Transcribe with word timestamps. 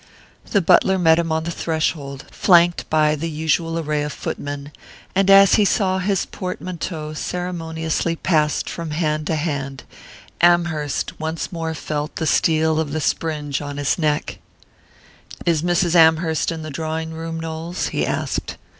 The 0.49 0.63
butler 0.63 0.97
met 0.97 1.19
him 1.19 1.31
on 1.31 1.43
the 1.43 1.51
threshold, 1.51 2.25
flanked 2.31 2.89
by 2.89 3.13
the 3.15 3.29
usual 3.29 3.77
array 3.77 4.01
of 4.01 4.11
footmen; 4.11 4.71
and 5.13 5.29
as 5.29 5.53
he 5.61 5.63
saw 5.63 5.99
his 5.99 6.25
portmanteau 6.25 7.13
ceremoniously 7.13 8.15
passed 8.15 8.67
from 8.67 8.89
hand 8.89 9.27
to 9.27 9.35
hand, 9.35 9.83
Amherst 10.41 11.19
once 11.19 11.51
more 11.51 11.75
felt 11.75 12.15
the 12.15 12.25
steel 12.25 12.79
of 12.79 12.93
the 12.93 12.99
springe 12.99 13.53
on 13.61 13.77
his 13.77 13.99
neck. 13.99 14.39
"Is 15.45 15.61
Mrs. 15.61 15.93
Amherst 15.93 16.51
in 16.51 16.63
the 16.63 16.71
drawing 16.71 17.11
room, 17.13 17.39
Knowles?" 17.39 17.89
he 17.89 18.03
asked. 18.03 18.57